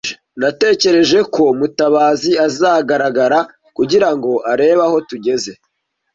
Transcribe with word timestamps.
Natekereje 0.41 1.19
ko 1.33 1.43
Mutabazi 1.59 2.31
azahagarara 2.47 3.39
kugirango 3.77 4.31
arebe 4.51 4.83
aho 4.87 4.97
tugeze. 5.09 5.51